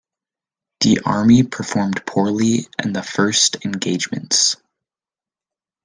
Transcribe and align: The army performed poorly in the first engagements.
The 0.79 0.99
army 1.05 1.43
performed 1.43 2.07
poorly 2.07 2.67
in 2.83 2.91
the 2.91 3.03
first 3.03 3.63
engagements. 3.63 4.55